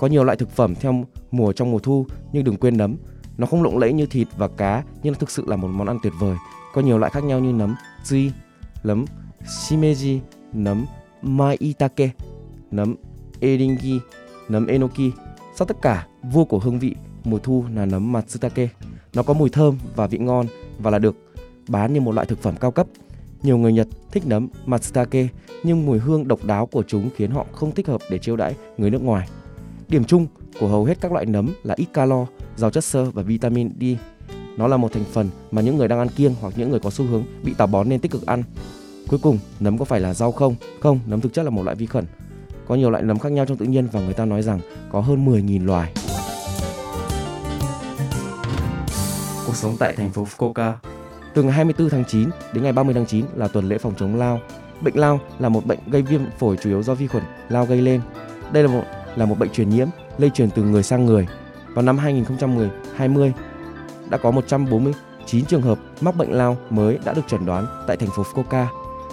[0.00, 2.96] Có nhiều loại thực phẩm theo mùa trong mùa thu nhưng đừng quên nấm.
[3.38, 5.86] Nó không lộng lẫy như thịt và cá nhưng nó thực sự là một món
[5.86, 6.36] ăn tuyệt vời.
[6.74, 8.32] Có nhiều loại khác nhau như nấm tsui,
[8.84, 9.04] nấm
[9.44, 10.18] shimeji,
[10.52, 10.86] nấm
[11.22, 12.10] maitake,
[12.70, 12.94] nấm
[13.40, 14.00] eringi,
[14.48, 15.10] nấm enoki.
[15.56, 18.68] Sau tất cả, vua của hương vị mùa thu là nấm matsutake.
[19.14, 20.46] Nó có mùi thơm và vị ngon
[20.78, 21.16] và là được
[21.68, 22.86] bán như một loại thực phẩm cao cấp.
[23.42, 25.28] Nhiều người Nhật thích nấm matsutake
[25.62, 28.54] nhưng mùi hương độc đáo của chúng khiến họ không thích hợp để chiêu đãi
[28.78, 29.28] người nước ngoài.
[29.90, 30.26] Điểm chung
[30.60, 32.26] của hầu hết các loại nấm là ít calo,
[32.56, 33.84] giàu chất xơ và vitamin D.
[34.56, 36.90] Nó là một thành phần mà những người đang ăn kiêng hoặc những người có
[36.90, 38.42] xu hướng bị táo bón nên tích cực ăn.
[39.08, 40.54] Cuối cùng, nấm có phải là rau không?
[40.80, 42.04] Không, nấm thực chất là một loại vi khuẩn.
[42.68, 44.60] Có nhiều loại nấm khác nhau trong tự nhiên và người ta nói rằng
[44.92, 45.92] có hơn 10.000 loài.
[49.46, 50.72] Cuộc sống tại thành phố Fukuoka
[51.34, 54.16] Từ ngày 24 tháng 9 đến ngày 30 tháng 9 là tuần lễ phòng chống
[54.16, 54.40] lao.
[54.80, 57.82] Bệnh lao là một bệnh gây viêm phổi chủ yếu do vi khuẩn lao gây
[57.82, 58.00] lên.
[58.52, 58.84] Đây là một
[59.20, 61.26] là một bệnh truyền nhiễm lây truyền từ người sang người.
[61.74, 61.98] Vào năm
[62.98, 63.32] 2010-20
[64.10, 68.08] đã có 149 trường hợp mắc bệnh lao mới đã được chẩn đoán tại thành
[68.16, 68.66] phố Fukuoka.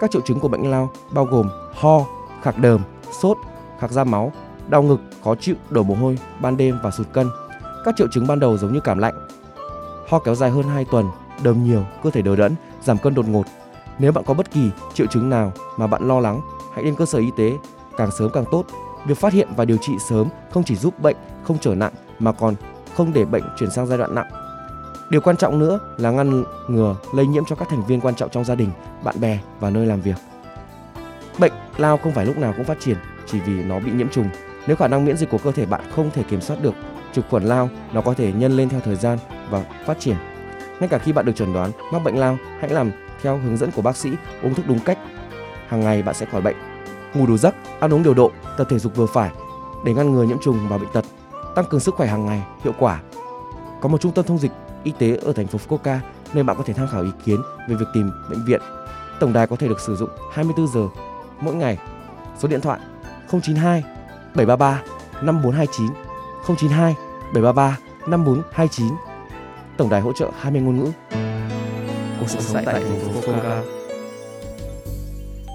[0.00, 2.06] Các triệu chứng của bệnh lao bao gồm ho,
[2.42, 2.80] khạc đờm,
[3.20, 3.36] sốt,
[3.80, 4.32] khạc ra máu,
[4.68, 7.26] đau ngực, khó chịu, đổ mồ hôi ban đêm và sụt cân.
[7.84, 9.28] Các triệu chứng ban đầu giống như cảm lạnh.
[10.08, 11.06] Ho kéo dài hơn 2 tuần,
[11.42, 13.44] đờm nhiều, cơ thể đờ đẫn, giảm cân đột ngột.
[13.98, 16.40] Nếu bạn có bất kỳ triệu chứng nào mà bạn lo lắng,
[16.74, 17.52] hãy đến cơ sở y tế
[17.96, 18.64] càng sớm càng tốt
[19.06, 22.32] Việc phát hiện và điều trị sớm không chỉ giúp bệnh không trở nặng mà
[22.32, 22.54] còn
[22.96, 24.30] không để bệnh chuyển sang giai đoạn nặng.
[25.10, 28.30] Điều quan trọng nữa là ngăn ngừa lây nhiễm cho các thành viên quan trọng
[28.30, 28.70] trong gia đình,
[29.04, 30.16] bạn bè và nơi làm việc.
[31.38, 34.28] Bệnh lao không phải lúc nào cũng phát triển chỉ vì nó bị nhiễm trùng.
[34.66, 36.74] Nếu khả năng miễn dịch của cơ thể bạn không thể kiểm soát được
[37.12, 39.18] trực khuẩn lao, nó có thể nhân lên theo thời gian
[39.50, 40.16] và phát triển.
[40.80, 42.90] Ngay cả khi bạn được chẩn đoán mắc bệnh lao, hãy làm
[43.22, 44.10] theo hướng dẫn của bác sĩ,
[44.42, 44.98] uống thuốc đúng cách.
[45.68, 46.56] Hàng ngày bạn sẽ khỏi bệnh
[47.14, 49.30] ngủ đủ giấc, ăn uống điều độ, tập thể dục vừa phải
[49.84, 51.04] để ngăn ngừa nhiễm trùng và bệnh tật,
[51.54, 53.00] tăng cường sức khỏe hàng ngày hiệu quả.
[53.80, 54.52] Có một trung tâm thông dịch
[54.84, 55.98] y tế ở thành phố Fukuoka
[56.32, 58.60] nơi bạn có thể tham khảo ý kiến về việc tìm bệnh viện.
[59.20, 60.88] Tổng đài có thể được sử dụng 24 giờ
[61.40, 61.78] mỗi ngày.
[62.38, 62.80] Số điện thoại
[63.30, 63.84] 092
[64.34, 64.82] 733
[65.22, 65.86] 5429
[66.46, 66.94] 092
[67.34, 68.86] 733 5429.
[69.76, 70.90] Tổng đài hỗ trợ 20 ngôn ngữ.
[72.20, 73.79] Cuộc sống tại thành phố Fukuoka.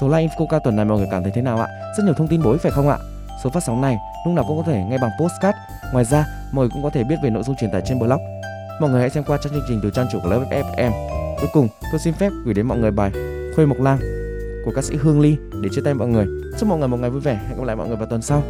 [0.00, 1.66] Số like Infoca tuần này mọi người cảm thấy thế nào ạ?
[1.96, 2.98] Rất nhiều thông tin bổ ích phải không ạ?
[3.44, 5.58] Số phát sóng này lúc nào cũng có thể nghe bằng postcard.
[5.92, 8.20] Ngoài ra, mọi người cũng có thể biết về nội dung truyền tải trên blog.
[8.80, 10.90] Mọi người hãy xem qua trang chương trình từ trang chủ của lớp FM.
[11.40, 13.10] Cuối cùng, tôi xin phép gửi đến mọi người bài
[13.56, 13.98] Khuê Mộc Lang
[14.64, 16.26] của ca sĩ Hương Ly để chia tay mọi người.
[16.58, 17.40] Chúc mọi người một ngày vui vẻ.
[17.48, 18.42] Hẹn gặp lại mọi người vào tuần sau.